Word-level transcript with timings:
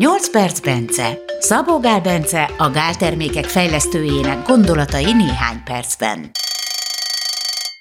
8 0.00 0.30
perc 0.30 0.60
Bence. 0.60 1.18
Szabó 1.38 1.80
Gál 1.80 2.00
Bence 2.00 2.42
a 2.58 2.70
gáltermékek 2.70 3.44
fejlesztőjének 3.44 4.46
gondolatai 4.46 5.12
néhány 5.12 5.62
percben. 5.64 6.30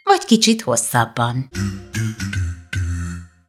Vagy 0.03 0.25
kicsit 0.25 0.61
hosszabban. 0.61 1.49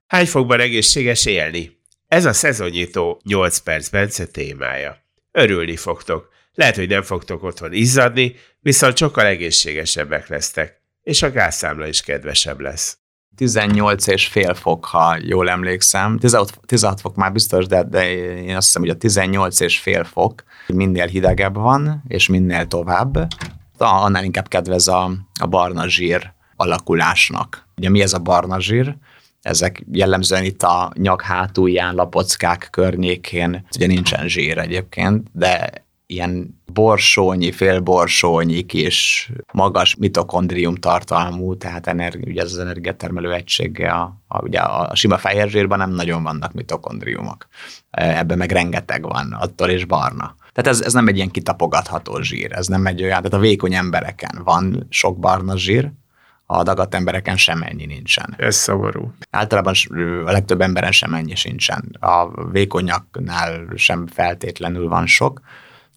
Hány 0.07 0.27
fokban 0.27 0.61
egészséges 0.61 1.27
élni? 1.27 1.79
Ez 2.07 2.25
a 2.25 2.33
szezonnyitó 2.33 3.21
8 3.25 3.59
perc 3.59 3.89
Bence 3.89 4.27
témája. 4.27 4.97
Örülni 5.33 5.77
fogtok. 5.77 6.29
Lehet, 6.55 6.77
hogy 6.77 6.89
nem 6.89 7.03
fogtok 7.03 7.43
otthon 7.43 7.73
izzadni, 7.73 8.35
viszont 8.61 8.97
sokkal 8.97 9.27
egészségesebbek 9.27 10.29
lesztek, 10.29 10.83
és 11.03 11.23
a 11.23 11.31
gázszámla 11.31 11.87
is 11.87 12.01
kedvesebb 12.01 12.61
lesz. 12.61 13.00
18 13.37 14.07
és 14.07 14.27
fél 14.27 14.55
fok, 14.55 14.85
ha 14.85 15.17
jól 15.21 15.51
emlékszem. 15.51 16.19
16, 16.19 16.61
16 16.67 17.01
fok 17.01 17.15
már 17.17 17.33
biztos, 17.33 17.67
de, 17.67 17.83
de 17.83 18.11
én 18.43 18.57
azt 18.57 18.67
hiszem, 18.67 18.83
hogy 18.83 18.91
a 18.91 18.97
18 18.97 19.61
és 19.61 19.79
fél 19.79 20.05
fok 20.05 20.43
minél 20.67 21.07
hidegebb 21.07 21.55
van, 21.55 22.03
és 22.09 22.29
minél 22.29 22.67
tovább, 22.67 23.29
annál 23.79 24.25
inkább 24.25 24.49
kedvez 24.49 24.89
a, 24.89 25.11
a 25.41 25.47
barna 25.47 25.89
zsír 25.89 26.33
alakulásnak. 26.57 27.69
Ugye 27.77 27.89
mi 27.89 28.03
ez 28.03 28.13
a 28.13 28.19
barna 28.19 28.61
zsír? 28.61 28.97
Ezek 29.43 29.85
jellemzően 29.93 30.45
itt 30.45 30.63
a 30.63 30.93
nyak 30.95 31.23
hátulján, 31.23 31.95
lapockák 31.95 32.69
környékén, 32.71 33.67
ugye 33.77 33.87
nincsen 33.87 34.29
zsír 34.29 34.59
egyébként, 34.59 35.27
de 35.33 35.71
ilyen 36.11 36.61
borsónyi, 36.73 37.53
félborsónyi 37.53 38.63
kis 38.63 39.31
magas 39.53 39.95
mitokondrium 39.95 40.75
tartalmú, 40.75 41.57
tehát 41.57 41.87
energi, 41.87 42.31
ugye 42.31 42.43
ez 42.43 42.53
az 42.53 42.59
energiatermelő 42.59 43.33
egysége, 43.33 43.91
a, 43.91 44.17
a, 44.29 44.43
ugye 44.43 44.59
a, 44.59 44.89
a 44.91 44.95
sima 44.95 45.19
fehér 45.19 45.67
nem 45.67 45.91
nagyon 45.91 46.23
vannak 46.23 46.53
mitokondriumok. 46.53 47.47
E, 47.91 48.19
ebben 48.19 48.39
meg 48.39 48.51
rengeteg 48.53 49.03
van, 49.03 49.33
attól 49.33 49.69
és 49.69 49.85
barna. 49.85 50.35
Tehát 50.53 50.79
ez, 50.79 50.81
ez 50.81 50.93
nem 50.93 51.07
egy 51.07 51.17
ilyen 51.17 51.31
kitapogatható 51.31 52.21
zsír, 52.21 52.53
ez 52.53 52.67
nem 52.67 52.87
egy 52.87 53.03
olyan, 53.03 53.23
tehát 53.23 53.33
a 53.33 53.39
vékony 53.39 53.75
embereken 53.75 54.41
van 54.45 54.87
sok 54.89 55.19
barna 55.19 55.57
zsír, 55.57 55.91
a 56.47 56.63
dagat 56.63 56.95
embereken 56.95 57.37
semennyi 57.37 57.87
nincsen. 57.87 58.35
Ez 58.39 58.57
szomorú. 58.57 59.13
Általában 59.31 59.75
a 60.25 60.31
legtöbb 60.31 60.61
emberen 60.61 60.93
semennyi 60.93 61.35
sincsen. 61.35 61.97
A 62.01 62.45
vékonyaknál 62.51 63.67
sem 63.75 64.07
feltétlenül 64.07 64.89
van 64.89 65.07
sok, 65.07 65.41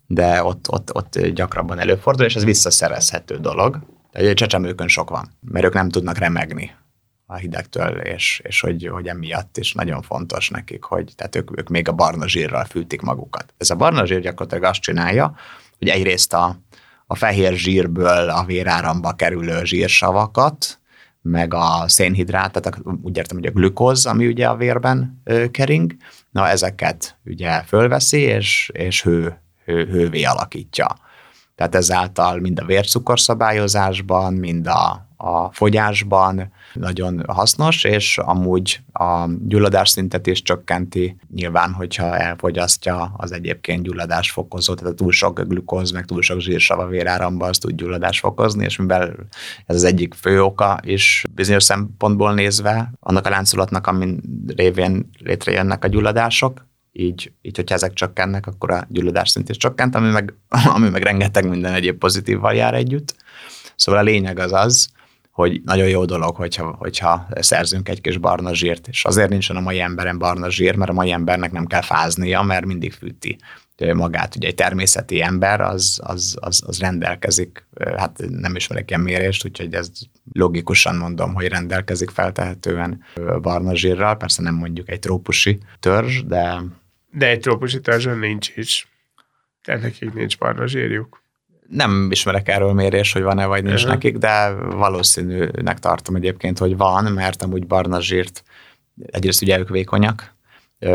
de 0.08 0.44
ott, 0.44 0.72
ott, 0.72 0.96
ott 0.96 1.20
gyakrabban 1.28 1.80
előfordul, 1.80 2.26
és 2.26 2.36
ez 2.36 2.44
visszaszerezhető 2.44 3.38
dolog. 3.38 3.80
Tehát 4.12 4.36
csecsemőkön 4.36 4.88
sok 4.88 5.10
van, 5.10 5.30
mert 5.42 5.66
ők 5.66 5.74
nem 5.74 5.90
tudnak 5.90 6.18
remegni 6.18 6.72
a 7.26 7.36
hidegtől, 7.36 7.98
és, 7.98 8.42
és 8.44 8.60
hogy, 8.60 8.88
hogy 8.92 9.08
emiatt 9.08 9.58
is 9.58 9.74
nagyon 9.74 10.02
fontos 10.02 10.50
nekik, 10.50 10.84
hogy 10.84 11.14
tehát 11.16 11.36
ők, 11.36 11.60
ők 11.60 11.70
még 11.70 11.88
a 11.88 11.94
barna 11.94 12.28
zsírral 12.28 12.66
fűtik 12.66 13.02
magukat. 13.02 13.54
Ez 13.58 13.70
a 13.70 13.76
barna 13.76 14.06
zsír 14.06 14.20
gyakorlatilag 14.20 14.64
azt 14.64 14.82
csinálja, 14.82 15.36
hogy 15.78 15.88
egyrészt 15.88 16.34
a, 16.34 16.60
a 17.08 17.16
fehér 17.16 17.54
zsírből 17.54 18.30
a 18.30 18.44
véráramba 18.44 19.12
kerülő 19.12 19.64
zsírsavakat, 19.64 20.82
meg 21.22 21.54
a 21.54 21.84
szénhidrát, 21.88 22.52
tehát 22.52 22.80
úgy 23.02 23.18
értem, 23.18 23.38
hogy 23.38 23.46
a 23.46 23.52
glükóz, 23.52 24.06
ami 24.06 24.28
ugye 24.28 24.48
a 24.48 24.56
vérben 24.56 25.22
ö, 25.24 25.52
kering, 25.52 25.96
na 26.32 26.48
ezeket 26.48 27.18
ugye 27.26 27.62
fölveszi, 27.62 28.20
és, 28.20 28.72
és 28.74 29.04
hő 29.04 29.43
hő, 29.66 29.86
hővé 29.86 30.24
alakítja. 30.24 30.96
Tehát 31.56 31.76
ezáltal 31.76 32.40
mind 32.40 32.60
a 32.60 32.66
vércukorszabályozásban, 32.66 34.34
mind 34.34 34.68
a, 34.68 35.08
a 35.18 35.52
fogyásban 35.52 36.52
nagyon 36.74 37.24
hasznos, 37.28 37.84
és 37.84 38.18
amúgy 38.18 38.80
a 38.94 39.28
gyulladásszintet 39.48 40.28
is 40.28 40.42
csökkenti. 40.42 41.18
Nyilván, 41.34 41.72
hogyha 41.72 42.18
elfogyasztja 42.18 43.14
az 43.18 43.32
egyébként 43.32 43.84
gyulladásfokozó, 43.84 44.74
tehát 44.74 44.94
a 44.94 44.96
túl 44.96 45.12
sok 45.12 45.42
glükóz, 45.42 45.92
meg 45.92 46.06
túl 46.06 46.22
sok 46.22 46.40
zsírsav 46.40 46.80
a 46.80 46.88
véráramba, 46.88 47.46
az 47.46 47.58
tud 47.58 47.76
gyulladást 47.76 48.20
fokozni, 48.20 48.64
és 48.66 48.78
mivel 48.78 49.16
ez 49.66 49.76
az 49.76 49.84
egyik 49.84 50.14
fő 50.14 50.44
oka 50.44 50.80
is 50.84 51.26
bizonyos 51.36 51.64
szempontból 51.64 52.34
nézve, 52.34 52.94
annak 53.00 53.26
a 53.26 53.30
láncolatnak, 53.30 53.88
amin 53.88 54.22
révén 54.56 55.10
létrejönnek 55.20 55.84
a 55.84 55.88
gyulladások, 55.88 56.66
így, 56.94 57.32
így 57.42 57.56
hogyha 57.56 57.76
ezek 57.76 57.94
csökkennek, 57.94 58.48
akkor 58.48 58.72
a 58.72 58.88
gyulladás 58.90 59.30
szint 59.30 59.50
is 59.50 59.58
csökkent, 59.58 59.96
ami 59.96 60.10
meg, 60.10 60.34
ami 60.76 60.90
meg 60.90 61.02
rengeteg 61.02 61.50
minden 61.50 61.74
egyéb 61.74 61.98
pozitívval 61.98 62.54
jár 62.54 62.74
együtt. 62.74 63.16
Szóval 63.76 64.02
a 64.02 64.04
lényeg 64.04 64.40
az 64.40 64.52
az, 64.52 64.90
hogy 65.32 65.62
nagyon 65.66 65.88
jó 65.88 66.06
dolog, 66.06 66.36
hogyha, 66.36 66.76
hogyha 66.80 67.28
szerzünk 67.40 67.90
egy 67.90 68.02
kis 68.02 68.18
barna 68.18 68.54
zsírt, 68.54 68.88
és 68.88 69.06
azért 69.06 69.30
nincsen 69.30 69.56
a 69.56 69.60
mai 69.60 69.80
emberen 69.80 70.18
barna 70.18 70.50
zsír, 70.50 70.76
mert 70.76 70.92
a 70.92 70.94
mai 70.94 71.12
embernek 71.12 71.52
nem 71.52 71.66
kell 71.66 71.82
fáznia, 71.82 72.42
mert 72.42 72.66
mindig 72.66 72.94
fűti 72.94 73.38
magát. 73.94 74.36
Ugye 74.36 74.48
egy 74.48 74.56
természeti 74.56 75.22
ember 75.22 75.62
az, 75.62 76.00
az, 76.04 76.38
az, 76.40 76.64
az 76.66 76.80
rendelkezik, 76.80 77.66
hát 77.98 78.24
nem 78.30 78.56
ismerek 78.56 78.90
ilyen 78.90 79.02
mérést, 79.02 79.46
úgyhogy 79.46 79.74
ez 79.74 79.90
logikusan 80.34 80.96
mondom, 80.96 81.34
hogy 81.34 81.48
rendelkezik 81.48 82.10
feltehetően 82.10 83.04
barna 83.42 83.76
zsírral, 83.76 84.16
persze 84.16 84.42
nem 84.42 84.56
mondjuk 84.56 84.90
egy 84.90 85.00
trópusi 85.00 85.60
törzs, 85.80 86.24
de 86.24 86.62
de 87.14 87.28
egy 87.28 87.40
trópusi 87.40 87.82
törzsön 87.82 88.18
nincs 88.18 88.52
is. 88.56 88.88
Tehát 89.64 89.82
nekik 89.82 90.14
nincs 90.14 90.38
barna 90.38 90.68
zsírjuk. 90.68 91.22
Nem 91.70 92.08
ismerek 92.12 92.50
erről 92.50 92.74
mérés, 92.74 93.14
hogy 93.14 93.22
van-e 93.22 93.46
vagy 93.46 93.64
nincs 93.64 93.76
uh-huh. 93.76 93.92
nekik, 93.92 94.18
de 94.18 94.52
valószínűnek 94.54 95.80
tartom 95.80 96.16
egyébként, 96.16 96.58
hogy 96.58 96.78
van, 96.78 97.12
mert 97.12 97.44
amúgy 97.44 97.68
barna 97.68 98.02
zsírt 98.02 98.44
egyrészt 99.06 99.42
ugye 99.42 99.60
ők 99.60 99.70
vékonyak, 99.70 100.36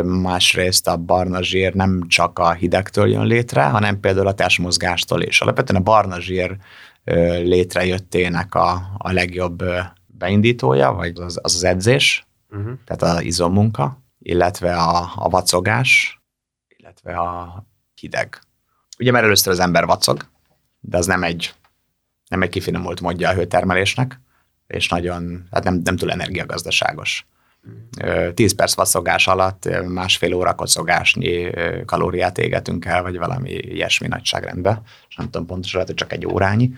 másrészt 0.04 0.88
a 0.88 0.96
barna 0.96 1.42
zsír 1.42 1.74
nem 1.74 2.02
csak 2.08 2.38
a 2.38 2.52
hidegtől 2.52 3.08
jön 3.08 3.26
létre, 3.26 3.64
hanem 3.64 4.00
például 4.00 4.26
a 4.26 4.34
testmozgástól 4.34 5.22
is. 5.22 5.40
Alapvetően 5.40 5.80
a 5.80 5.84
barna 5.84 6.20
zsír 6.20 6.56
létrejöttének 7.42 8.54
a, 8.54 8.90
a 8.98 9.12
legjobb 9.12 9.64
beindítója, 10.06 10.92
vagy 10.92 11.12
az 11.14 11.38
az, 11.42 11.54
az 11.54 11.64
edzés, 11.64 12.26
uh-huh. 12.50 12.72
tehát 12.84 13.16
az 13.16 13.22
izommunka, 13.22 14.02
illetve 14.18 14.76
a, 14.76 15.12
a 15.14 15.28
vacogás, 15.28 16.20
illetve 16.76 17.16
a 17.16 17.64
hideg. 17.94 18.40
Ugye 18.98 19.10
mert 19.10 19.24
először 19.24 19.52
az 19.52 19.58
ember 19.58 19.86
vacog, 19.86 20.28
de 20.80 20.96
az 20.96 21.06
nem 21.06 21.22
egy, 21.22 21.54
nem 22.28 22.42
egy 22.42 22.48
kifinomult 22.48 23.00
módja 23.00 23.28
a 23.28 23.34
hőtermelésnek, 23.34 24.20
és 24.66 24.88
nagyon, 24.88 25.48
hát 25.50 25.64
nem, 25.64 25.80
nem 25.84 25.96
túl 25.96 26.10
energiagazdaságos. 26.10 27.26
10 28.34 28.54
perc 28.54 28.74
vacogás 28.74 29.26
alatt 29.26 29.68
másfél 29.86 30.34
óra 30.34 30.54
kocogásnyi 30.54 31.50
kalóriát 31.84 32.38
égetünk 32.38 32.84
el, 32.84 33.02
vagy 33.02 33.18
valami 33.18 33.50
ilyesmi 33.50 34.06
nagyságrendben, 34.06 34.82
és 35.08 35.16
nem 35.16 35.30
tudom 35.30 35.46
pontosan, 35.46 35.80
lehet, 35.80 35.88
hogy 35.88 36.06
csak 36.06 36.12
egy 36.12 36.26
órányi 36.26 36.74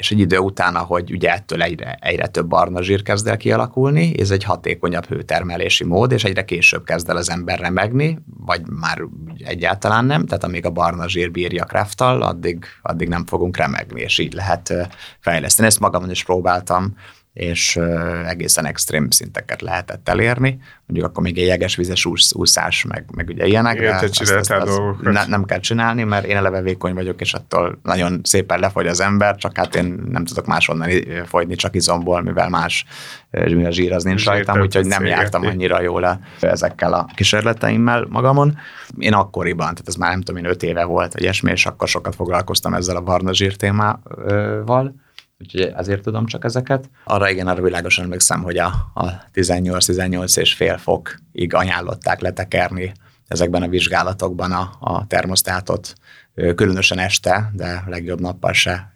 és 0.00 0.10
egy 0.10 0.18
idő 0.18 0.38
után, 0.38 0.74
ahogy 0.76 1.12
ugye 1.12 1.32
ettől 1.32 1.62
egyre, 1.62 1.98
egyre 2.00 2.26
több 2.26 2.46
barna 2.46 2.82
zsír 2.82 3.02
kezd 3.02 3.26
el 3.26 3.36
kialakulni, 3.36 4.20
ez 4.20 4.30
egy 4.30 4.44
hatékonyabb 4.44 5.06
hőtermelési 5.06 5.84
mód, 5.84 6.12
és 6.12 6.24
egyre 6.24 6.44
később 6.44 6.84
kezd 6.84 7.08
el 7.08 7.16
az 7.16 7.30
ember 7.30 7.58
remegni, 7.58 8.18
vagy 8.36 8.60
már 8.66 9.02
egyáltalán 9.38 10.04
nem, 10.04 10.26
tehát 10.26 10.44
amíg 10.44 10.66
a 10.66 10.70
barna 10.70 11.08
zsír 11.08 11.30
bírja 11.30 11.64
krafttal, 11.64 12.22
addig, 12.22 12.64
addig 12.82 13.08
nem 13.08 13.26
fogunk 13.26 13.56
remegni, 13.56 14.00
és 14.00 14.18
így 14.18 14.32
lehet 14.32 14.74
fejleszteni. 15.18 15.68
Ezt 15.68 15.80
magamon 15.80 16.10
is 16.10 16.24
próbáltam 16.24 16.94
és 17.40 17.78
egészen 18.26 18.66
extrém 18.66 19.10
szinteket 19.10 19.60
lehetett 19.60 20.08
elérni. 20.08 20.60
Mondjuk 20.86 21.10
akkor 21.10 21.22
még 21.22 21.38
egy 21.38 21.46
jegesvizes 21.46 22.06
úszás, 22.32 22.84
meg, 22.84 23.04
meg 23.14 23.28
ugye 23.28 23.46
ilyenek. 23.46 23.80
De 23.80 23.94
azt, 23.94 24.20
azt, 24.20 24.50
azt 24.50 24.80
ne, 25.02 25.26
nem 25.26 25.44
kell 25.44 25.58
csinálni, 25.58 26.02
mert 26.02 26.26
én 26.26 26.36
eleve 26.36 26.60
vékony 26.62 26.94
vagyok, 26.94 27.20
és 27.20 27.32
attól 27.32 27.78
nagyon 27.82 28.20
szépen 28.22 28.60
lefogy 28.60 28.86
az 28.86 29.00
ember, 29.00 29.36
csak 29.36 29.56
hát 29.56 29.74
én 29.74 30.02
nem 30.10 30.24
tudok 30.24 30.46
máshonnan 30.46 30.90
fogyni, 31.24 31.54
csak 31.54 31.74
izomból, 31.74 32.22
mivel 32.22 32.48
más 32.48 32.84
a 33.30 33.70
zsír 33.70 33.92
az 33.92 34.04
nincs 34.04 34.24
rajtam, 34.24 34.60
úgyhogy 34.60 34.86
nem 34.86 35.04
jártam 35.04 35.46
annyira 35.46 35.82
jól 35.82 36.20
ezekkel 36.40 36.92
a 36.92 37.06
kísérleteimmel 37.14 38.06
magamon. 38.08 38.58
Én 38.98 39.12
akkoriban, 39.12 39.66
tehát 39.66 39.88
ez 39.88 39.94
már 39.94 40.10
nem 40.10 40.20
tudom 40.20 40.44
én 40.44 40.50
öt 40.50 40.62
éve 40.62 40.84
volt, 40.84 41.12
vagy 41.12 41.22
ilyesmi, 41.22 41.50
és 41.50 41.66
akkor 41.66 41.88
sokat 41.88 42.14
foglalkoztam 42.14 42.74
ezzel 42.74 42.96
a 42.96 43.00
barna 43.00 43.34
zsír 43.34 43.56
témával 43.56 44.94
úgyhogy 45.40 45.60
ezért 45.60 46.02
tudom 46.02 46.26
csak 46.26 46.44
ezeket. 46.44 46.90
Arra 47.04 47.30
igen, 47.30 47.46
arra 47.46 47.62
világosan 47.62 48.04
emlékszem, 48.04 48.42
hogy 48.42 48.58
a, 48.58 48.66
a 48.94 49.24
18-18 49.34 50.38
és 50.38 50.54
fél 50.54 50.76
fokig 50.78 51.54
ajánlották 51.54 52.20
letekerni 52.20 52.92
ezekben 53.28 53.62
a 53.62 53.68
vizsgálatokban 53.68 54.52
a, 54.52 54.70
a 54.80 55.06
termosztátot, 55.06 55.94
különösen 56.34 56.98
este, 56.98 57.50
de 57.54 57.84
legjobb 57.86 58.20
nappal 58.20 58.52
se 58.52 58.92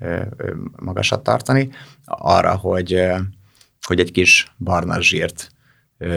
magasat 0.77 1.23
tartani, 1.23 1.71
arra, 2.05 2.57
hogy, 2.57 3.07
hogy 3.87 4.01
egy 4.01 4.13
kis 4.13 4.55
barna 4.59 5.01
zsírt 5.01 5.49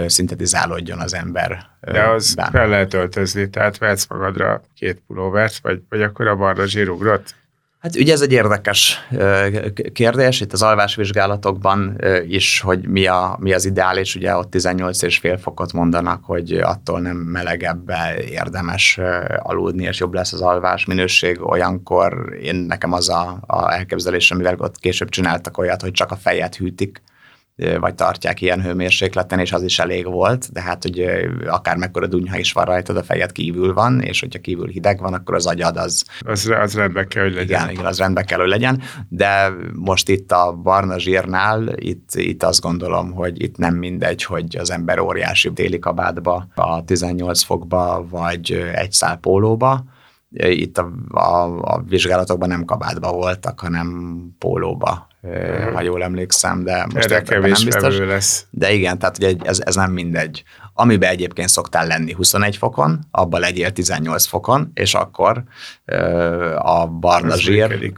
szintetizálódjon 0.06 1.00
az 1.00 1.14
ember. 1.14 1.66
De 1.82 2.04
az 2.04 2.36
ben. 2.36 2.52
fel 2.52 2.68
lehet 2.68 2.94
öltözni, 2.94 3.50
tehát 3.50 3.78
vehetsz 3.78 4.08
magadra 4.08 4.62
két 4.76 5.02
pulóvert, 5.08 5.58
vagy, 5.58 5.82
vagy 5.90 6.02
akkor 6.02 6.28
a 6.28 6.36
barna 6.36 6.66
zsír 6.66 6.90
ugrott? 6.90 7.36
Hát 7.80 7.96
ugye 7.96 8.14
ez 8.14 8.22
egy 8.22 8.32
érdekes 8.32 9.08
kérdés, 9.94 10.42
itt 10.42 10.54
az 10.54 10.62
alvásvizsgálatokban 10.62 12.02
is, 12.28 12.60
hogy 12.60 12.88
mi, 12.88 13.06
a, 13.06 13.38
mi 13.40 13.54
az 13.54 13.66
ideális, 13.66 14.16
ugye 14.16 14.36
ott 14.36 14.52
18 14.52 15.02
és 15.02 15.18
fél 15.18 15.38
fokot 15.38 15.74
mondanak, 15.74 16.24
hogy 16.24 16.52
attól 16.54 17.00
nem 17.00 17.18
melegebbe 17.18 18.24
érdemes 18.30 19.00
aludni, 19.38 19.84
és 19.84 20.00
jobb 20.00 20.14
lesz 20.14 20.34
az 20.34 20.42
alvás 20.42 20.86
minőség, 20.86 21.42
olyankor 21.42 22.38
én 22.42 22.56
nekem 22.56 22.94
az 22.94 23.10
a, 23.10 23.40
a 23.48 23.74
elképzelésem, 23.74 24.38
mivel 24.38 24.56
ott 24.58 24.78
később 24.78 25.10
csináltak 25.10 25.58
olyat, 25.58 25.82
hogy 25.82 25.92
csak 25.92 26.12
a 26.12 26.16
fejet 26.16 26.56
hűtik, 26.56 27.02
vagy 27.80 27.96
tartják 27.96 28.42
ilyen 28.42 28.62
hőmérsékleten, 28.62 29.40
és 29.40 29.52
az 29.52 29.64
is 29.64 29.80
elég 29.80 30.06
volt, 30.06 30.52
de 30.52 30.62
hát, 30.62 30.84
hogy 30.84 31.06
akár 31.48 31.78
mekkora 31.78 32.08
dunyha 32.08 32.38
is 32.38 32.52
van 32.52 32.66
rajtad, 32.66 32.98
a 32.98 33.04
fejed 33.04 33.32
kívül 33.32 33.74
van, 33.74 34.02
és 34.02 34.20
hogyha 34.20 34.40
kívül 34.40 34.68
hideg 34.68 35.00
van, 35.00 35.14
akkor 35.14 35.36
az 35.36 35.46
agyad 35.46 35.78
az... 35.78 36.06
Az, 36.26 36.54
az 36.62 36.76
rendben 36.76 37.08
kell, 37.08 37.24
hogy 37.24 37.34
legyen. 37.34 37.62
Igen, 37.62 37.74
igen, 37.74 37.86
az 37.86 37.98
rendben 37.98 38.26
kell, 38.26 38.40
hogy 38.40 38.50
legyen, 38.50 38.82
de 39.10 39.52
most 39.74 40.10
itt 40.10 40.32
a 40.32 40.54
barna 40.54 41.00
zsírnál, 41.00 41.74
itt, 41.76 42.10
itt 42.14 42.44
azt 42.44 42.62
gondolom, 42.62 43.12
hogy 43.12 43.42
itt 43.42 43.58
nem 43.58 43.76
mindegy, 43.76 44.24
hogy 44.24 44.58
az 44.58 44.72
ember 44.72 45.00
óriási 45.00 45.54
téli 45.54 45.80
kabátba, 45.80 46.48
a 46.56 46.84
18 46.84 47.44
fokba, 47.44 48.06
vagy 48.10 48.52
egy 48.74 48.92
szál 48.92 49.18
pólóba, 49.18 49.84
itt 50.30 50.78
a, 50.78 50.92
a, 51.10 51.60
a 51.62 51.82
vizsgálatokban 51.88 52.50
nem 52.50 52.66
kabátba 52.66 53.12
voltak, 53.12 53.60
hanem 53.60 54.18
pólóba 54.38 55.08
uh-huh. 55.28 55.74
ha 55.74 55.82
jól 55.82 56.04
emlékszem, 56.04 56.64
de 56.64 56.86
most 56.94 57.06
Erre 57.12 57.22
kevés 57.22 57.58
nem 57.58 57.66
biztos. 57.66 57.98
lesz. 57.98 58.46
De 58.50 58.72
igen, 58.72 59.00
tehát 59.00 59.18
ugye 59.18 59.36
ez, 59.44 59.60
ez 59.66 59.76
nem 59.76 59.92
mindegy. 59.92 60.44
Amiben 60.74 61.10
egyébként 61.10 61.50
szoktál 61.50 61.88
lenni 61.88 62.14
21 62.14 62.58
fokon, 62.58 63.00
abban 63.12 63.40
legyél 63.40 63.72
18 63.72 64.26
fokon, 64.26 64.72
és 64.74 64.94
akkor 64.94 65.44
a 66.58 66.88
barna 66.88 67.34
ez 67.34 67.40
zsír, 67.40 67.94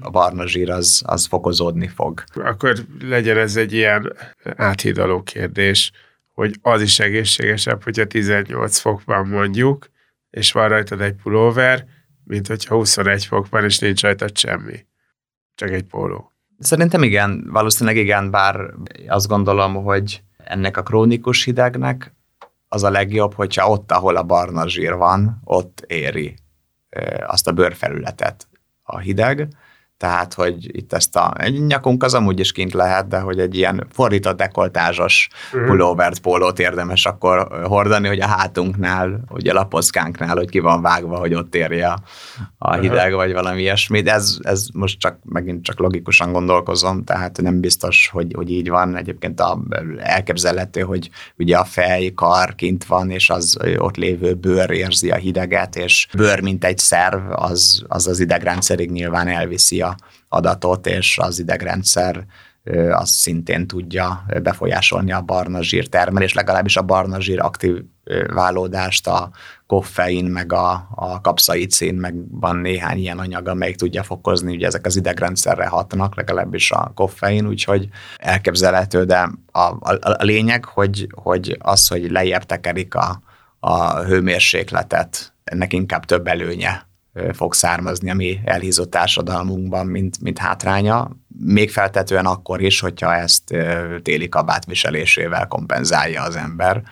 a 0.00 0.10
barna 0.10 0.46
zsír 0.46 0.70
az, 0.70 1.02
az 1.06 1.26
fokozódni 1.26 1.88
fog. 1.88 2.24
Akkor 2.34 2.74
legyen 3.00 3.36
ez 3.36 3.56
egy 3.56 3.72
ilyen 3.72 4.16
áthidaló 4.56 5.22
kérdés, 5.22 5.92
hogy 6.34 6.54
az 6.62 6.82
is 6.82 6.98
egészségesebb, 6.98 7.82
hogyha 7.82 8.04
18 8.04 8.78
fokban 8.78 9.26
mondjuk, 9.26 9.88
és 10.30 10.52
van 10.52 10.68
rajtad 10.68 11.00
egy 11.00 11.14
pulóver, 11.22 11.84
mint 12.24 12.46
hogyha 12.46 12.74
21 12.74 13.24
fok 13.24 13.48
van, 13.48 13.64
és 13.64 13.78
nincs 13.78 14.02
rajtad 14.02 14.38
semmi. 14.38 14.86
Csak 15.54 15.70
egy 15.70 15.84
póló. 15.84 16.35
Szerintem 16.58 17.02
igen, 17.02 17.48
valószínűleg 17.50 17.96
igen, 17.96 18.30
bár 18.30 18.56
azt 19.08 19.28
gondolom, 19.28 19.74
hogy 19.74 20.22
ennek 20.36 20.76
a 20.76 20.82
krónikus 20.82 21.44
hidegnek 21.44 22.14
az 22.68 22.82
a 22.82 22.90
legjobb, 22.90 23.34
hogyha 23.34 23.68
ott, 23.68 23.92
ahol 23.92 24.16
a 24.16 24.22
barna 24.22 24.68
zsír 24.68 24.94
van, 24.94 25.40
ott 25.44 25.84
éri 25.86 26.36
azt 27.26 27.48
a 27.48 27.52
bőrfelületet 27.52 28.48
a 28.82 28.98
hideg, 28.98 29.48
tehát, 29.96 30.34
hogy 30.34 30.76
itt 30.76 30.92
ezt 30.92 31.16
a 31.16 31.32
egy 31.38 31.66
nyakunk 31.66 32.02
az 32.02 32.14
amúgy 32.14 32.40
is 32.40 32.52
kint 32.52 32.72
lehet, 32.72 33.08
de 33.08 33.18
hogy 33.18 33.38
egy 33.38 33.56
ilyen 33.56 33.86
fordított 33.92 34.36
dekoltázsos 34.36 35.28
uh-huh. 35.52 35.68
pulóvert, 35.68 36.18
pólót 36.18 36.58
érdemes 36.58 37.06
akkor 37.06 37.48
hordani, 37.64 38.08
hogy 38.08 38.20
a 38.20 38.26
hátunknál, 38.26 39.20
ugye 39.28 39.50
a 39.50 39.54
lapockánknál, 39.54 40.36
hogy 40.36 40.50
ki 40.50 40.58
van 40.58 40.82
vágva, 40.82 41.18
hogy 41.18 41.34
ott 41.34 41.54
érje 41.54 41.88
a, 41.88 42.02
a 42.58 42.74
hideg, 42.74 43.04
uh-huh. 43.04 43.16
vagy 43.16 43.32
valami 43.32 43.60
ilyesmi. 43.60 44.00
De 44.00 44.12
ez, 44.12 44.36
ez 44.42 44.66
most 44.72 44.98
csak 44.98 45.18
megint 45.22 45.64
csak 45.64 45.78
logikusan 45.78 46.32
gondolkozom, 46.32 47.04
tehát 47.04 47.40
nem 47.40 47.60
biztos, 47.60 48.08
hogy, 48.12 48.32
hogy 48.36 48.50
így 48.50 48.68
van. 48.68 48.96
Egyébként 48.96 49.40
a, 49.40 49.58
elképzelhető, 49.98 50.80
hogy 50.80 51.10
ugye 51.38 51.56
a 51.56 51.64
fej, 51.64 52.12
kar 52.14 52.54
kint 52.54 52.84
van, 52.84 53.10
és 53.10 53.30
az 53.30 53.58
ott 53.76 53.96
lévő 53.96 54.34
bőr 54.34 54.70
érzi 54.70 55.10
a 55.10 55.16
hideget, 55.16 55.76
és 55.76 56.08
bőr, 56.16 56.40
mint 56.40 56.64
egy 56.64 56.78
szerv, 56.78 57.20
az 57.30 57.84
az, 57.88 58.06
az 58.06 58.20
idegrendszerig 58.20 58.90
nyilván 58.90 59.28
elviszi 59.28 59.80
adatot, 60.28 60.86
és 60.86 61.18
az 61.18 61.38
idegrendszer 61.38 62.26
az 62.90 63.08
szintén 63.08 63.66
tudja 63.66 64.26
befolyásolni 64.42 65.12
a 65.12 65.20
barna 65.20 65.62
zsír 65.62 65.88
termelés, 65.88 66.32
legalábbis 66.32 66.76
a 66.76 66.82
barna 66.82 67.20
zsír 67.20 67.40
aktiválódást, 67.40 69.06
a 69.06 69.30
koffein, 69.66 70.24
meg 70.24 70.52
a, 70.52 70.88
a 70.94 71.20
kapszaicin, 71.20 71.94
meg 71.94 72.14
van 72.30 72.56
néhány 72.56 72.98
ilyen 72.98 73.18
anyag, 73.18 73.48
amelyik 73.48 73.76
tudja 73.76 74.02
fokozni, 74.02 74.54
ugye 74.54 74.66
ezek 74.66 74.86
az 74.86 74.96
idegrendszerre 74.96 75.66
hatnak, 75.66 76.16
legalábbis 76.16 76.70
a 76.70 76.92
koffein, 76.94 77.46
úgyhogy 77.46 77.88
elképzelhető, 78.16 79.04
de 79.04 79.30
a, 79.52 79.60
a, 79.60 79.98
a 80.00 80.24
lényeg, 80.24 80.64
hogy, 80.64 81.06
hogy 81.14 81.56
az, 81.60 81.88
hogy 81.88 82.10
lejjebb 82.10 82.44
tekerik 82.44 82.94
a, 82.94 83.20
a 83.60 84.00
hőmérsékletet, 84.02 85.32
ennek 85.44 85.72
inkább 85.72 86.04
több 86.04 86.26
előnye 86.26 86.85
fog 87.32 87.54
származni 87.54 88.10
a 88.10 88.14
mi 88.14 88.40
elhízott 88.44 88.90
társadalmunkban, 88.90 89.86
mint, 89.86 90.20
mint 90.20 90.38
hátránya, 90.38 91.10
még 91.38 91.70
feltetően 91.70 92.26
akkor 92.26 92.62
is, 92.62 92.80
hogyha 92.80 93.14
ezt 93.14 93.54
téli 94.02 94.28
kabát 94.28 94.64
viselésével 94.64 95.46
kompenzálja 95.46 96.22
az 96.22 96.36
ember. 96.36 96.82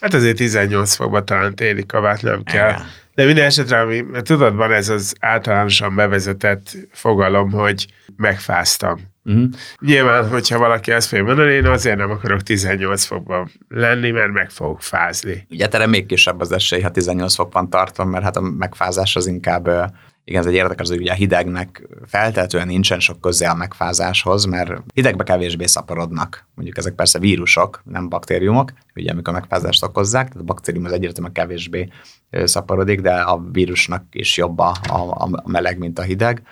Hát 0.00 0.14
azért 0.14 0.36
18 0.36 0.94
fokban 0.94 1.24
talán 1.24 1.54
téli 1.54 1.86
kabát 1.86 2.22
nem 2.22 2.42
kell. 2.42 2.68
Igen. 2.68 2.86
De 3.14 3.24
minden 3.24 3.44
esetre, 3.44 3.80
ami, 3.80 4.00
mert 4.00 4.24
tudod, 4.24 4.54
van 4.54 4.72
ez 4.72 4.88
az 4.88 5.14
általánosan 5.20 5.94
bevezetett 5.94 6.76
fogalom, 6.92 7.50
hogy 7.50 7.86
megfáztam. 8.16 9.00
Uh-huh. 9.24 9.48
Nyilván, 9.80 10.28
hogyha 10.28 10.58
valaki 10.58 10.90
ezt 10.92 11.08
fogja 11.08 11.24
mondani, 11.24 11.52
én 11.52 11.66
azért 11.66 11.96
nem 11.96 12.10
akarok 12.10 12.42
18 12.42 13.04
fokban 13.04 13.50
lenni, 13.68 14.10
mert 14.10 14.32
meg 14.32 14.50
fogok 14.50 14.82
fázni. 14.82 15.46
Ugye 15.50 15.66
erre 15.70 15.86
még 15.86 16.06
kisebb 16.06 16.40
az 16.40 16.52
esély, 16.52 16.80
ha 16.80 16.90
18 16.90 17.34
fokban 17.34 17.70
tartom, 17.70 18.08
mert 18.08 18.24
hát 18.24 18.36
a 18.36 18.40
megfázás 18.40 19.16
az 19.16 19.26
inkább 19.26 19.92
igen, 20.24 20.40
ez 20.40 20.46
egy 20.46 20.54
érdekes, 20.54 20.88
hogy 20.88 21.00
ugye 21.00 21.10
a 21.10 21.14
hidegnek 21.14 21.88
feltétlenül 22.06 22.68
nincsen 22.68 23.00
sok 23.00 23.20
köze 23.20 23.50
a 23.50 23.54
megfázáshoz, 23.54 24.44
mert 24.44 24.82
hidegbe 24.94 25.24
kevésbé 25.24 25.66
szaporodnak. 25.66 26.46
Mondjuk 26.54 26.78
ezek 26.78 26.94
persze 26.94 27.18
vírusok, 27.18 27.82
nem 27.84 28.08
baktériumok, 28.08 28.72
ugye 28.94 29.10
amikor 29.10 29.32
megfázást 29.32 29.82
okozzák, 29.82 30.26
tehát 30.28 30.42
a 30.42 30.44
baktérium 30.44 30.84
az 30.84 30.92
egyértelműen 30.92 31.34
kevésbé 31.34 31.88
szaporodik, 32.30 33.00
de 33.00 33.14
a 33.14 33.44
vírusnak 33.52 34.04
is 34.10 34.36
jobb 34.36 34.58
a, 34.58 34.76
a, 34.88 35.24
a 35.24 35.48
meleg, 35.48 35.78
mint 35.78 35.98
a 35.98 36.02
hideg 36.02 36.42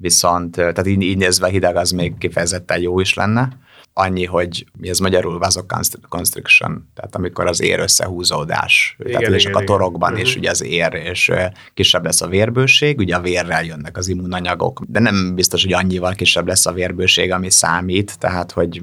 viszont 0.00 0.50
tehát 0.50 0.86
így, 0.86 1.02
így 1.02 1.16
nézve 1.16 1.48
hideg 1.48 1.76
az 1.76 1.90
még 1.90 2.18
kifejezetten 2.18 2.80
jó 2.80 3.00
is 3.00 3.14
lenne. 3.14 3.48
Annyi, 3.92 4.24
hogy 4.24 4.66
mi 4.78 4.88
ez 4.88 4.98
magyarul 4.98 5.38
vasoconstriction, 5.38 6.90
tehát 6.94 7.14
amikor 7.14 7.46
az 7.46 7.62
ér 7.62 7.78
összehúzódás, 7.78 8.96
igen, 8.98 9.20
tehát 9.20 9.40
igen, 9.40 9.54
a 9.54 9.64
torokban 9.64 10.12
igen. 10.12 10.24
is 10.24 10.36
ugye 10.36 10.50
az 10.50 10.62
ér, 10.62 10.92
és 10.92 11.32
kisebb 11.74 12.04
lesz 12.04 12.20
a 12.20 12.28
vérbőség, 12.28 12.98
ugye 12.98 13.16
a 13.16 13.20
vérrel 13.20 13.64
jönnek 13.64 13.96
az 13.96 14.08
immunanyagok, 14.08 14.82
de 14.88 15.00
nem 15.00 15.34
biztos, 15.34 15.62
hogy 15.62 15.72
annyival 15.72 16.14
kisebb 16.14 16.46
lesz 16.46 16.66
a 16.66 16.72
vérbőség, 16.72 17.32
ami 17.32 17.50
számít, 17.50 18.18
tehát 18.18 18.52
hogy 18.52 18.82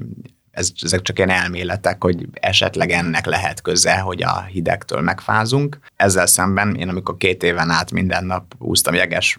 ez, 0.58 0.72
ezek 0.80 1.02
csak 1.02 1.16
ilyen 1.18 1.30
elméletek, 1.30 2.02
hogy 2.02 2.26
esetleg 2.32 2.90
ennek 2.90 3.26
lehet 3.26 3.62
köze, 3.62 3.98
hogy 3.98 4.22
a 4.22 4.42
hidegtől 4.42 5.00
megfázunk. 5.00 5.78
Ezzel 5.96 6.26
szemben 6.26 6.74
én 6.74 6.88
amikor 6.88 7.16
két 7.16 7.42
éven 7.42 7.70
át 7.70 7.90
minden 7.90 8.24
nap 8.24 8.54
úsztam 8.58 8.94
jeges 8.94 9.38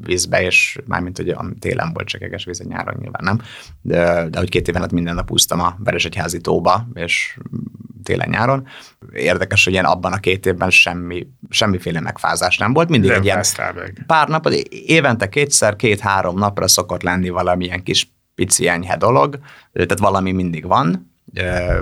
vízbe, 0.00 0.42
és 0.42 0.78
mármint 0.86 1.16
hogy 1.16 1.28
a 1.28 1.46
télen 1.58 1.92
volt 1.92 2.08
csak 2.08 2.20
jeges 2.20 2.44
víz, 2.44 2.60
a 2.60 2.64
nyáron 2.68 2.96
nyilván 3.00 3.24
nem, 3.24 3.40
de, 3.82 4.28
de 4.28 4.38
hogy 4.38 4.48
két 4.48 4.68
éven 4.68 4.82
át 4.82 4.92
minden 4.92 5.14
nap 5.14 5.30
úsztam 5.30 5.60
a 5.60 5.76
Beresegyházi 5.78 6.40
tóba, 6.40 6.88
és 6.94 7.38
télen-nyáron. 8.02 8.66
Érdekes, 9.12 9.64
hogy 9.64 9.72
ilyen 9.72 9.84
abban 9.84 10.12
a 10.12 10.18
két 10.18 10.46
évben 10.46 10.70
semmi, 10.70 11.26
semmiféle 11.48 12.00
megfázás 12.00 12.58
nem 12.58 12.72
volt. 12.72 12.88
Mindig 12.88 13.10
nem 13.10 13.18
egy 13.18 13.24
ilyen 13.24 13.44
meg. 13.74 14.04
pár 14.06 14.28
nap, 14.28 14.48
évente 14.70 15.28
kétszer, 15.28 15.76
két-három 15.76 16.38
napra 16.38 16.68
szokott 16.68 17.02
lenni 17.02 17.28
valamilyen 17.28 17.82
kis 17.82 18.13
pici 18.34 18.68
enyhe 18.68 18.96
dolog, 18.96 19.38
tehát 19.72 19.98
valami 19.98 20.32
mindig 20.32 20.66
van, 20.66 21.12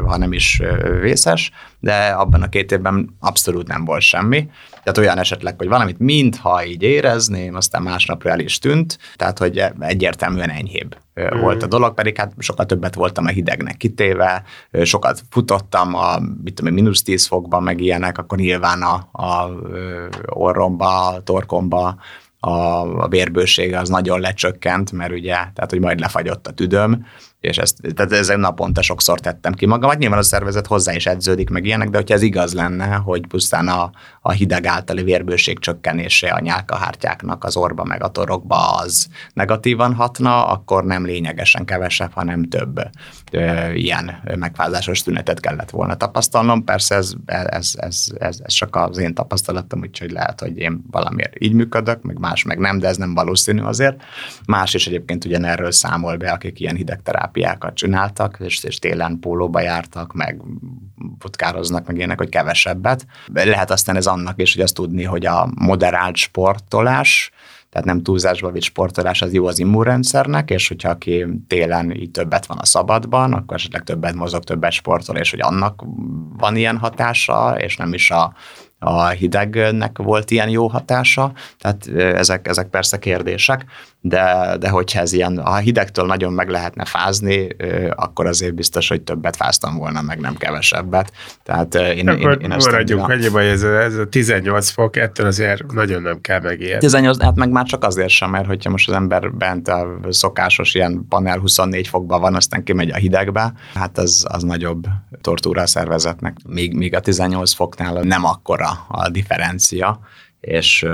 ha 0.06 0.16
nem 0.16 0.32
is 0.32 0.62
vészes, 1.00 1.50
de 1.80 2.08
abban 2.08 2.42
a 2.42 2.48
két 2.48 2.72
évben 2.72 3.16
abszolút 3.20 3.66
nem 3.66 3.84
volt 3.84 4.00
semmi. 4.00 4.48
Tehát 4.70 4.98
olyan 4.98 5.18
esetleg, 5.18 5.54
hogy 5.58 5.68
valamit 5.68 5.98
mintha 5.98 6.64
így 6.64 6.82
érezném, 6.82 7.54
aztán 7.54 7.82
másnapra 7.82 8.30
el 8.30 8.38
is 8.38 8.58
tűnt, 8.58 8.98
tehát 9.16 9.38
hogy 9.38 9.64
egyértelműen 9.78 10.50
enyhébb 10.50 10.96
mm. 11.20 11.40
volt 11.40 11.62
a 11.62 11.66
dolog, 11.66 11.94
pedig 11.94 12.16
hát 12.16 12.32
sokkal 12.38 12.66
többet 12.66 12.94
voltam 12.94 13.26
a 13.26 13.30
hidegnek 13.30 13.76
kitéve, 13.76 14.42
sokat 14.82 15.22
futottam 15.30 15.94
a, 15.94 16.18
mit 16.44 16.54
tudom, 16.54 16.74
mínusz 16.74 17.02
10 17.02 17.26
fokban, 17.26 17.62
meg 17.62 17.80
ilyenek, 17.80 18.18
akkor 18.18 18.38
nyilván 18.38 18.82
a, 18.82 19.08
a 19.12 19.50
orromba, 20.26 21.06
a 21.06 21.22
torkomba 21.22 21.96
a, 22.44 22.50
a 23.02 23.08
vérbősége 23.08 23.78
az 23.78 23.88
nagyon 23.88 24.20
lecsökkent, 24.20 24.92
mert 24.92 25.12
ugye, 25.12 25.34
tehát 25.34 25.70
hogy 25.70 25.80
majd 25.80 26.00
lefagyott 26.00 26.46
a 26.46 26.52
tüdöm, 26.52 27.06
és 27.42 27.58
ezt, 27.58 27.76
tehát 27.94 28.12
ezen 28.12 28.40
naponta 28.40 28.82
sokszor 28.82 29.20
tettem 29.20 29.52
ki 29.52 29.66
magamat. 29.66 29.98
Nyilván 29.98 30.18
a 30.18 30.22
szervezet 30.22 30.66
hozzá 30.66 30.94
is 30.94 31.06
edződik, 31.06 31.50
meg 31.50 31.64
ilyenek, 31.64 31.88
de 31.88 31.96
hogyha 31.96 32.14
ez 32.14 32.22
igaz 32.22 32.54
lenne, 32.54 32.94
hogy 32.94 33.26
pusztán 33.26 33.68
a, 33.68 33.90
a 34.20 34.30
hideg 34.30 34.66
általi 34.66 35.02
vérbőség 35.02 35.58
csökkenése 35.58 36.28
a 36.28 36.40
nyálkahártyáknak 36.40 37.44
az 37.44 37.56
orba 37.56 37.84
meg 37.84 38.02
a 38.02 38.08
torokba 38.08 38.70
az 38.70 39.08
negatívan 39.34 39.94
hatna, 39.94 40.46
akkor 40.46 40.84
nem 40.84 41.04
lényegesen 41.04 41.64
kevesebb, 41.64 42.12
hanem 42.12 42.44
több 42.44 42.80
ö, 43.30 43.72
ilyen 43.72 44.22
megfázásos 44.38 45.02
tünetet 45.02 45.40
kellett 45.40 45.70
volna 45.70 45.94
tapasztalnom. 45.96 46.64
Persze 46.64 46.94
ez, 46.94 47.12
ez, 47.26 47.74
ez, 47.76 48.04
ez, 48.18 48.40
ez 48.44 48.52
csak 48.52 48.76
az 48.76 48.98
én 48.98 49.14
tapasztalatom, 49.14 49.80
úgyhogy 49.80 50.10
lehet, 50.10 50.40
hogy 50.40 50.58
én 50.58 50.84
valamiért 50.90 51.34
így 51.38 51.52
működök, 51.52 52.02
meg 52.02 52.18
más 52.18 52.42
meg 52.42 52.58
nem, 52.58 52.78
de 52.78 52.88
ez 52.88 52.96
nem 52.96 53.14
valószínű 53.14 53.62
azért. 53.62 54.02
Más 54.46 54.74
is 54.74 54.86
egyébként 54.86 55.24
ugyanerről 55.24 55.72
számol 55.72 56.16
be, 56.16 56.30
akik 56.30 56.60
ilyen 56.60 56.76
hidegterápiákat 57.32 57.74
csináltak, 57.74 58.36
és, 58.40 58.64
és 58.64 58.78
télen 58.78 59.18
pólóba 59.18 59.60
jártak, 59.60 60.12
meg 60.12 60.40
putkároznak, 61.18 61.86
meg 61.86 61.96
ilyenek, 61.96 62.18
hogy 62.18 62.28
kevesebbet. 62.28 63.06
Lehet 63.32 63.70
aztán 63.70 63.96
ez 63.96 64.06
annak 64.06 64.40
is, 64.40 64.54
hogy 64.54 64.62
azt 64.62 64.74
tudni, 64.74 65.04
hogy 65.04 65.26
a 65.26 65.48
moderált 65.54 66.16
sportolás, 66.16 67.30
tehát 67.70 67.86
nem 67.86 68.02
túlzásba 68.02 68.50
vitt 68.50 68.62
sportolás, 68.62 69.22
az 69.22 69.32
jó 69.32 69.46
az 69.46 69.58
immunrendszernek, 69.58 70.50
és 70.50 70.68
hogyha 70.68 70.88
aki 70.88 71.26
télen 71.46 71.90
így 71.90 72.10
többet 72.10 72.46
van 72.46 72.58
a 72.58 72.64
szabadban, 72.64 73.32
akkor 73.32 73.56
esetleg 73.56 73.82
többet 73.82 74.14
mozog, 74.14 74.44
többet 74.44 74.72
sportol, 74.72 75.16
és 75.16 75.30
hogy 75.30 75.40
annak 75.40 75.82
van 76.36 76.56
ilyen 76.56 76.78
hatása, 76.78 77.56
és 77.58 77.76
nem 77.76 77.92
is 77.92 78.10
a 78.10 78.34
a 78.82 79.08
hidegnek 79.08 79.98
volt 79.98 80.30
ilyen 80.30 80.48
jó 80.48 80.66
hatása, 80.66 81.32
tehát 81.58 81.88
ezek, 82.16 82.48
ezek 82.48 82.68
persze 82.68 82.98
kérdések, 82.98 83.64
de, 84.04 84.56
de 84.60 84.68
hogyha 84.68 85.00
ez 85.00 85.12
ilyen, 85.12 85.40
ha 85.42 85.50
a 85.50 85.56
hidegtől 85.56 86.06
nagyon 86.06 86.32
meg 86.32 86.48
lehetne 86.48 86.84
fázni, 86.84 87.48
akkor 87.94 88.26
azért 88.26 88.54
biztos, 88.54 88.88
hogy 88.88 89.02
többet 89.02 89.36
fáztam 89.36 89.76
volna, 89.76 90.02
meg 90.02 90.20
nem 90.20 90.36
kevesebbet. 90.36 91.12
Tehát 91.42 91.74
én, 91.74 92.08
Akkor 92.08 92.32
én, 92.32 92.40
én 92.40 92.52
ezt 92.52 92.70
maradjunk 92.70 93.08
annyiba, 93.08 93.38
hogy 93.38 93.48
ez 93.48 93.62
a, 93.62 93.80
ez 93.80 93.96
a 93.96 94.06
18 94.06 94.70
fok, 94.70 94.96
ettől 94.96 95.26
azért 95.26 95.72
nagyon 95.72 96.02
nem 96.02 96.20
kell 96.20 96.40
megijedni. 96.40 96.80
18, 96.80 97.22
hát 97.22 97.36
meg 97.36 97.50
már 97.50 97.64
csak 97.64 97.84
azért 97.84 98.08
sem, 98.08 98.30
mert 98.30 98.46
hogyha 98.46 98.70
most 98.70 98.88
az 98.88 98.94
ember 98.94 99.32
bent 99.32 99.68
a 99.68 99.98
szokásos 100.08 100.74
ilyen 100.74 101.06
panel 101.08 101.38
24 101.38 101.88
fokban 101.88 102.20
van, 102.20 102.34
aztán 102.34 102.64
kimegy 102.64 102.90
a 102.90 102.96
hidegbe, 102.96 103.52
hát 103.74 103.98
az, 103.98 104.26
az 104.28 104.42
nagyobb 104.42 104.86
tortúra 105.20 105.62
a 105.62 105.66
szervezetnek. 105.66 106.36
Míg, 106.48 106.76
míg 106.76 106.94
a 106.94 107.00
18 107.00 107.52
foknál 107.52 108.02
nem 108.02 108.24
akkora 108.24 108.71
a 108.90 109.10
differencia, 109.10 109.98
és, 110.42 110.86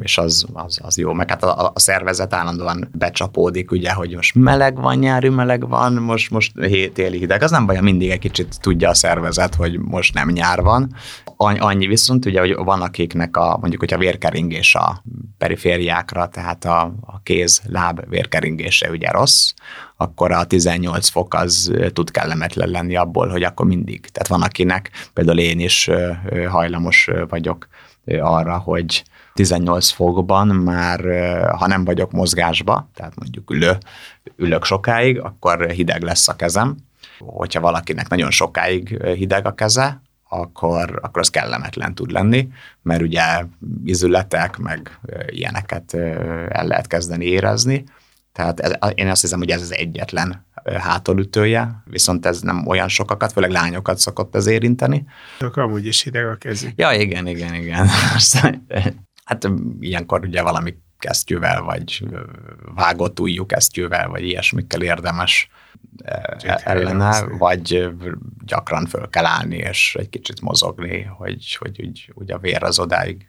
és 0.00 0.18
az, 0.18 0.46
az, 0.52 0.78
az 0.82 0.98
jó. 0.98 1.12
Meg 1.12 1.28
hát 1.28 1.42
a, 1.42 1.70
a 1.74 1.78
szervezet 1.78 2.34
állandóan 2.34 2.88
becsapódik, 2.92 3.70
ugye, 3.70 3.92
hogy 3.92 4.14
most 4.14 4.34
meleg 4.34 4.80
van, 4.80 4.96
nyári 4.96 5.28
meleg 5.28 5.68
van, 5.68 5.92
most, 5.92 6.30
most 6.30 6.52
téli 6.92 7.18
hideg. 7.18 7.42
Az 7.42 7.50
nem 7.50 7.66
baj, 7.66 7.80
mindig 7.80 8.10
egy 8.10 8.18
kicsit 8.18 8.60
tudja 8.60 8.88
a 8.88 8.94
szervezet, 8.94 9.54
hogy 9.54 9.78
most 9.78 10.14
nem 10.14 10.28
nyár 10.28 10.62
van. 10.62 10.94
Annyi 11.36 11.86
viszont, 11.86 12.26
ugye, 12.26 12.40
hogy 12.40 12.54
van 12.54 12.82
akiknek 12.82 13.36
a, 13.36 13.58
mondjuk, 13.60 13.80
hogyha 13.80 13.98
vérkeringés 13.98 14.74
a 14.74 15.02
perifériákra, 15.38 16.28
tehát 16.28 16.64
a, 16.64 16.80
a 17.00 17.20
kéz, 17.22 17.62
láb 17.66 18.08
vérkeringése 18.08 18.90
ugye 18.90 19.10
rossz, 19.10 19.52
akkor 19.96 20.32
a 20.32 20.44
18 20.44 21.08
fok 21.08 21.34
az 21.34 21.72
tud 21.92 22.10
kellemetlen 22.10 22.68
lenni 22.68 22.96
abból, 22.96 23.28
hogy 23.28 23.42
akkor 23.42 23.66
mindig. 23.66 24.00
Tehát 24.00 24.28
van 24.28 24.42
akinek, 24.42 24.90
például 25.12 25.38
én 25.38 25.60
is 25.60 25.90
hajlamos 26.48 27.10
vagyok 27.28 27.68
arra, 28.20 28.58
hogy 28.58 29.04
18 29.34 29.90
fokban 29.90 30.48
már, 30.48 31.00
ha 31.56 31.66
nem 31.66 31.84
vagyok 31.84 32.12
mozgásba, 32.12 32.88
tehát 32.94 33.12
mondjuk 33.16 33.50
ülő, 33.50 33.78
ülök 34.36 34.64
sokáig, 34.64 35.20
akkor 35.20 35.70
hideg 35.70 36.02
lesz 36.02 36.28
a 36.28 36.36
kezem. 36.36 36.76
Hogyha 37.18 37.60
valakinek 37.60 38.08
nagyon 38.08 38.30
sokáig 38.30 39.02
hideg 39.04 39.46
a 39.46 39.54
keze, 39.54 40.02
akkor, 40.28 40.98
akkor 41.02 41.22
az 41.22 41.30
kellemetlen 41.30 41.94
tud 41.94 42.10
lenni, 42.10 42.48
mert 42.82 43.02
ugye 43.02 43.22
izületek, 43.84 44.56
meg 44.58 44.98
ilyeneket 45.26 45.94
el 46.48 46.66
lehet 46.66 46.86
kezdeni 46.86 47.24
érezni. 47.24 47.84
Tehát 48.34 48.60
ez, 48.60 48.72
én 48.94 49.08
azt 49.08 49.20
hiszem, 49.20 49.38
hogy 49.38 49.50
ez 49.50 49.60
az 49.60 49.74
egyetlen 49.74 50.46
hátulütője, 50.64 51.82
viszont 51.84 52.26
ez 52.26 52.40
nem 52.40 52.66
olyan 52.66 52.88
sokakat, 52.88 53.32
főleg 53.32 53.50
lányokat 53.50 53.98
szokott 53.98 54.34
ez 54.34 54.46
érinteni. 54.46 55.06
Csak 55.38 55.56
amúgy 55.56 55.86
is 55.86 56.02
hideg 56.02 56.26
a 56.26 56.34
kezük. 56.34 56.72
Ja, 56.76 56.92
igen, 56.92 57.26
igen, 57.26 57.54
igen. 57.54 57.88
hát 59.24 59.48
ilyenkor 59.80 60.24
ugye 60.24 60.42
valami 60.42 60.74
kesztyűvel, 60.98 61.62
vagy 61.62 62.04
vágott 62.74 63.20
ujjú 63.20 63.46
kesztyűvel, 63.46 64.08
vagy 64.08 64.22
ilyesmikkel 64.22 64.82
érdemes 64.82 65.50
ellene, 66.44 67.24
vagy 67.38 67.90
gyakran 68.44 68.86
föl 68.86 69.08
kell 69.08 69.26
állni, 69.26 69.56
és 69.56 69.96
egy 69.98 70.08
kicsit 70.08 70.40
mozogni, 70.40 71.02
hogy, 71.02 71.56
hogy 71.58 71.82
úgy, 71.82 72.10
úgy 72.14 72.32
a 72.32 72.38
vér 72.38 72.62
az 72.62 72.78
odáig 72.78 73.28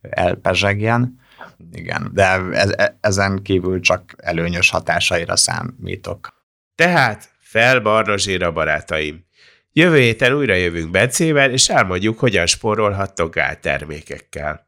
elpezsegjen. 0.00 1.22
Igen, 1.72 2.10
de 2.12 2.24
e, 2.52 2.96
ezen 3.00 3.42
kívül 3.42 3.80
csak 3.80 4.14
előnyös 4.16 4.70
hatásaira 4.70 5.36
számítok. 5.36 6.42
Tehát 6.74 7.28
fel 7.38 7.80
Barnazsira 7.80 8.52
barátaim! 8.52 9.24
Jövő 9.72 9.98
héten 9.98 10.32
újra 10.32 10.54
jövünk 10.54 10.90
Bencével, 10.90 11.50
és 11.50 11.68
elmondjuk, 11.68 12.18
hogyan 12.18 12.46
spórolhattok 12.46 13.34
gáltermékekkel. 13.34 14.66